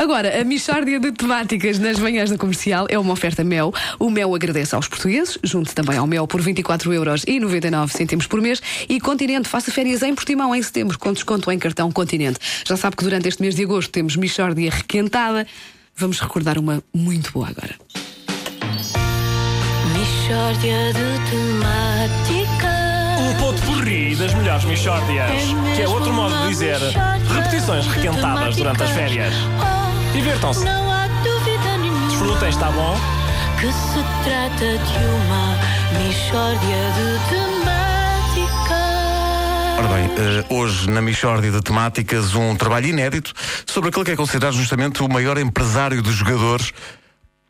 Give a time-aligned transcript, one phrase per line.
[0.00, 3.70] Agora, a Michórdia de temáticas nas manhãs da comercial é uma oferta Mel.
[3.98, 8.62] O Mel agradece aos portugueses, junto também ao Mel por 24,99€ por mês.
[8.88, 12.38] E Continente, faça férias em Portimão em setembro, com desconto em cartão Continente.
[12.64, 15.46] Já sabe que durante este mês de agosto temos Michórdia requentada.
[15.94, 17.74] Vamos recordar uma muito boa agora.
[19.92, 22.70] Michórdia de temáticas.
[23.20, 25.42] Um ponto porri das melhores Michórdias.
[25.76, 26.78] Que é outro modo de dizer
[27.34, 29.34] repetições requentadas durante as férias.
[30.12, 30.64] Divirtam-se.
[30.64, 32.96] Não há dúvida nenhuma Desfrutem, está bom?
[33.60, 35.54] que se trata de uma
[36.02, 38.70] Michórdia de temáticas.
[39.78, 43.34] Ora bem, eh, hoje na Michórdia de Temáticas um trabalho inédito
[43.66, 46.72] sobre aquele que é considerado justamente o maior empresário de jogadores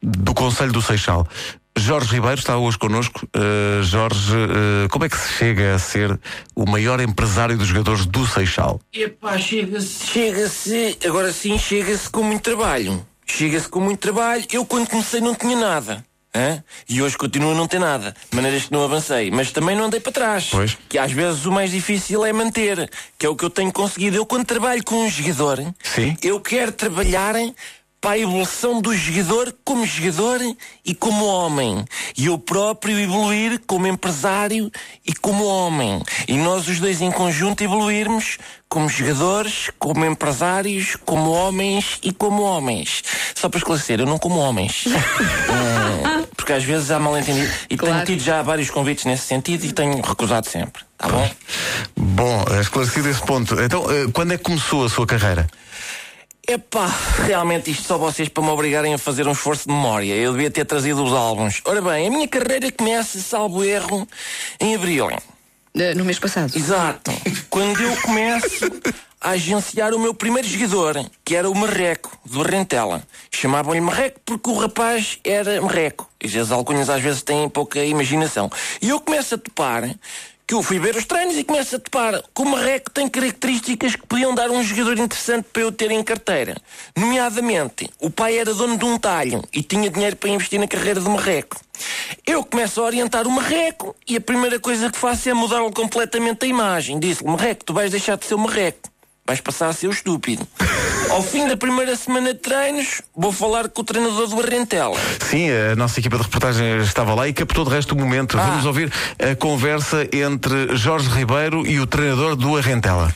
[0.03, 1.29] do Conselho do Seixal.
[1.77, 3.27] Jorge Ribeiro está hoje connosco.
[3.35, 6.19] Eh, Jorge, eh, como é que se chega a ser
[6.55, 8.81] o maior empresário de jogadores do Seixal?
[8.93, 13.05] Epá, chega-se, chega-se, agora sim chega-se com muito trabalho.
[13.25, 14.45] Chega-se com muito trabalho.
[14.53, 16.05] Eu quando comecei não tinha nada.
[16.35, 16.63] hã?
[16.89, 18.15] E hoje continuo a não ter nada.
[18.29, 19.31] De maneiras que não avancei.
[19.31, 20.49] Mas também não andei para trás.
[20.51, 20.77] Pois.
[20.89, 22.91] Que às vezes o mais difícil é manter.
[23.17, 24.17] Que é o que eu tenho conseguido.
[24.17, 26.17] Eu quando trabalho com um jogador, Sim.
[26.23, 27.37] eu quero trabalhar
[28.01, 30.41] para a evolução do jogador como jogador
[30.85, 31.85] e como homem.
[32.17, 34.71] E eu próprio evoluir como empresário
[35.07, 36.03] e como homem.
[36.27, 42.43] E nós os dois em conjunto evoluirmos como jogadores, como empresários, como homens e como
[42.43, 43.03] homens.
[43.35, 44.85] Só para esclarecer, eu não como homens.
[44.87, 47.53] Eh, porque às vezes há mal entendido.
[47.69, 47.95] E Claro.
[47.97, 50.83] tenho tido já vários convites nesse sentido e tenho recusado sempre.
[50.97, 51.31] Tá bom?
[51.97, 53.61] Bom, eh, esclarecido esse ponto.
[53.61, 55.47] Então, eh, quando é que começou a sua carreira?
[56.51, 56.89] Epá,
[57.29, 60.13] realmente isto só vocês para me obrigarem a fazer um esforço de memória.
[60.13, 61.63] Eu devia ter trazido os álbuns.
[61.65, 64.05] Ora bem, a minha carreira começa, salvo erro,
[64.59, 65.09] em abril.
[65.77, 66.53] Eh, no mês passado.
[66.57, 67.13] Exato.
[67.49, 68.69] Quando eu começo
[69.21, 73.01] a agenciar o meu primeiro jogador, que era o Marreco, do Rentela.
[73.31, 76.11] Chamavam-lhe Marreco porque o rapaz era Marreco.
[76.21, 78.51] E as alcunhas às vezes têm pouca imaginação.
[78.83, 79.89] E eu começo a topar
[80.51, 83.95] que eu fui ver os treinos e começo a topar que o Marreco tem características
[83.95, 86.57] que podiam dar um jogador interessante para eu ter em carteira.
[86.97, 90.99] Nomeadamente, o pai era dono de um talho e tinha dinheiro para investir na carreira
[90.99, 91.57] do Marreco.
[92.27, 96.45] Eu começo a orientar o Marreco e a primeira coisa que faço é mudar-lhe completamente
[96.45, 96.99] a imagem.
[96.99, 98.90] Disse-lhe, Marreco, tu vais deixar de ser o Marreco.
[99.27, 100.47] Vais passar a ser o estúpido.
[101.11, 104.97] Ao fim da primeira semana de treinos, vou falar com o treinador do Arrentela.
[105.29, 108.39] Sim, a nossa equipa de reportagem estava lá e captou de resto o momento.
[108.39, 108.47] Ah.
[108.47, 113.15] Vamos ouvir a conversa entre Jorge Ribeiro e o treinador do Arrentela.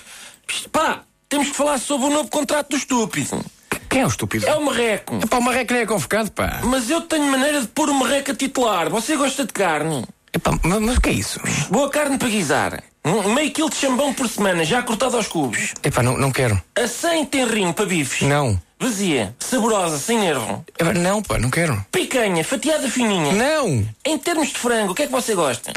[0.72, 3.44] Pá, temos que falar sobre o novo contrato do estúpido.
[3.88, 4.46] Quem é o estúpido?
[4.46, 5.20] É o Marreco.
[5.22, 6.60] Epá, o Marreco nem é convocado, pá.
[6.64, 8.90] Mas eu tenho maneira de pôr o Marreco a titular.
[8.90, 10.04] Você gosta de carne?
[10.32, 11.40] Epá, mas, mas o que é isso?
[11.70, 12.82] Boa carne para guisar.
[13.06, 15.74] Um meio quilo de chambão por semana, já cortado aos cubos.
[15.82, 16.60] Epá, não, não quero.
[16.74, 18.26] A 100 tem rinho para bifes.
[18.26, 18.58] Não.
[18.80, 20.64] Vazia, saborosa, sem nervo.
[20.78, 21.84] Epá, não, pá, não quero.
[21.92, 23.32] Picanha, fatiada fininha.
[23.32, 23.86] Não!
[24.06, 25.72] Em termos de frango, o que é que você gosta?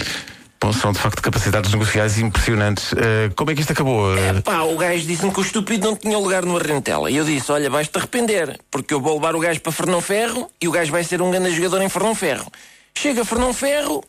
[0.60, 2.94] Bom, são de facto capacidades negociais impressionantes.
[2.94, 4.18] Eh, como é que isto acabou?
[4.18, 7.12] Eh, Pá, o gajo disse-me que o estúpido não tinha lugar no Arrentela.
[7.12, 10.50] E eu disse, olha, vais-te arrepender, porque eu vou levar o gajo para Fernão Ferro
[10.62, 12.50] e o gajo vai ser um grande jogador em Fernão Ferro.
[12.96, 14.04] Chega Fernão Ferro,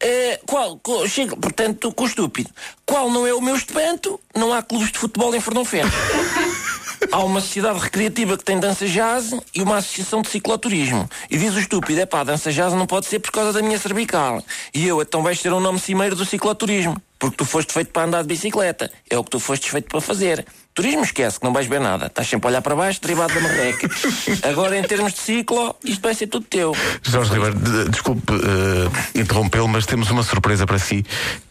[0.00, 2.50] eh, qual, co- chega, portanto, com o estúpido.
[2.84, 4.20] Qual não é o meu espanto?
[4.34, 5.90] Não há clubes de futebol em Fernão Ferro.
[7.12, 11.08] Há uma sociedade recreativa que tem dança jazz e uma associação de cicloturismo.
[11.30, 13.78] E diz o estúpido, é pá, dança jazz não pode ser por causa da minha
[13.78, 14.42] cervical.
[14.72, 17.00] E eu, então vais ter um nome cimeiro do cicloturismo.
[17.18, 18.90] Porque tu foste feito para andar de bicicleta.
[19.10, 20.44] É o que tu foste feito para fazer.
[20.76, 22.04] Turismo esquece, que não vais ver nada.
[22.06, 23.88] Estás sempre a olhar para baixo, derivado da marreca.
[24.46, 26.74] Agora, em termos de ciclo, isto vai ser tudo teu.
[27.02, 31.02] Jorge Ribeiro, de- desculpe eh, interrompê-lo, mas temos uma surpresa para si,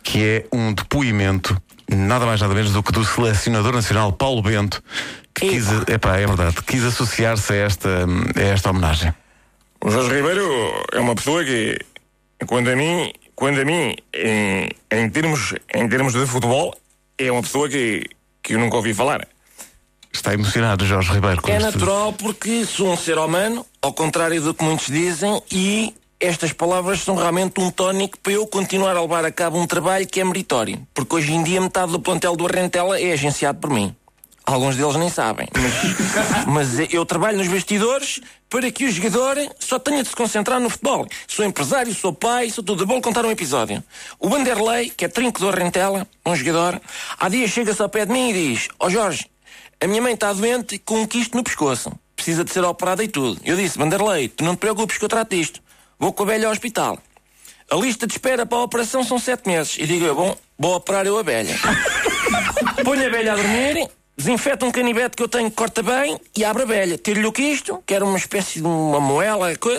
[0.03, 1.59] que é um depoimento,
[1.89, 4.83] nada mais nada menos do que do selecionador nacional Paulo Bento,
[5.33, 7.89] que quis, epá, é verdade, quis associar-se a esta,
[8.37, 9.11] a esta homenagem.
[9.83, 10.47] O Jorge Ribeiro
[10.93, 11.79] é uma pessoa que,
[12.45, 16.77] quando a mim, quando a mim em, em, termos, em termos de futebol,
[17.17, 18.03] é uma pessoa que,
[18.45, 19.27] que eu nunca ouvi falar.
[20.13, 24.53] Está emocionado Jorge Ribeiro com É natural porque sou um ser humano, ao contrário do
[24.53, 29.25] que muitos dizem, e estas palavras são realmente um tónico para eu continuar a levar
[29.25, 30.87] a cabo um trabalho que é meritório.
[30.93, 33.93] Porque hoje em dia metade do plantel do Arrentela é agenciado por mim.
[34.45, 35.47] Alguns deles nem sabem.
[35.53, 36.45] Mas,
[36.77, 40.69] mas eu trabalho nos bastidores para que o jogador só tenha de se concentrar no
[40.69, 41.07] futebol.
[41.27, 42.85] Sou empresário, sou pai, sou tudo.
[42.85, 43.83] Vou contar um episódio.
[44.19, 46.79] O Vanderlei, que é trinco do Arrentela, um jogador,
[47.17, 49.25] há dias chega-se ao pé de mim e diz: Ó Jorge,
[49.81, 51.91] a minha mãe está doente com um quisto no pescoço.
[52.15, 53.39] Precisa de ser operada e tudo.
[53.43, 55.61] Eu disse, Vanderlei, tu não te preocupes que eu trato disto.
[55.99, 56.97] Vou com a velha ao hospital.
[57.69, 59.75] A lista de espera para a operação são sete meses.
[59.77, 61.55] E digo eu, bom, vou operar eu a velha.
[62.83, 66.63] Ponho a velha a dormir, desinfeta um canivete que eu tenho corta bem e abre
[66.63, 66.97] a velha.
[66.97, 69.69] Tiro-lhe o que isto, que era uma espécie de uma moela, co...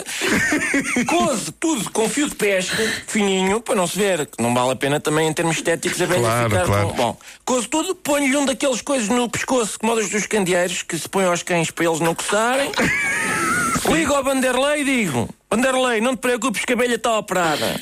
[1.07, 4.75] coze tudo com fio de pesca, fininho, para não se ver, que não vale a
[4.75, 6.87] pena também em termos estéticos a velha Claro, ficar claro.
[6.89, 6.93] com...
[6.95, 11.09] Bom, coze tudo, ponho-lhe um daqueles coisas no pescoço, como os dos candeeiros, que se
[11.09, 12.71] põe aos cães para eles não coçarem.
[13.91, 17.79] Ligo ao Vanderlei e digo: Vanderlei, não te preocupes que a abelha está operada.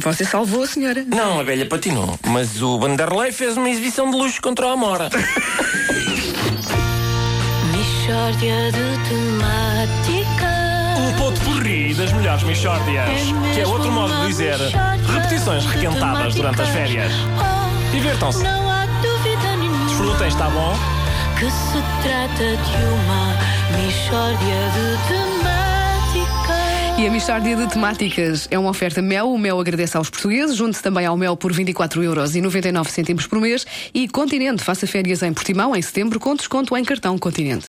[0.00, 1.04] Você salvou a senhora.
[1.06, 2.18] Não, a abelha patinou.
[2.26, 5.08] Mas o Vanderlei fez uma exibição de luxo contra a Amora.
[7.72, 10.48] Mishória de temáticas.
[10.98, 13.08] Um ponto porri das melhores Michórdias.
[13.54, 14.56] Que é outro modo de dizer
[15.12, 17.12] repetições requentadas durante as férias.
[17.92, 18.40] Divirtam-se.
[18.40, 19.86] Oh, Não há dúvida nenhuma.
[19.86, 20.74] Desfrutem, está bom?
[21.38, 23.36] Que se trata de uma
[23.76, 25.57] Mishória de temáticas.
[26.98, 29.30] E a Mixórdia de Temáticas é uma oferta Mel.
[29.30, 30.56] O Mel agradece aos portugueses.
[30.56, 33.64] Junte-se também ao Mel por 24,99€ por mês.
[33.94, 37.66] E Continente, faça férias em Portimão em setembro com desconto em cartão Continente.